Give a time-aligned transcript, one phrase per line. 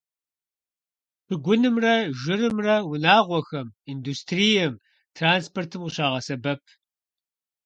[1.25, 4.73] Шыгунымрэ жырымрэ унагъуэхэм, индустрием,
[5.17, 6.61] транспортым къыщагъэсэбэп.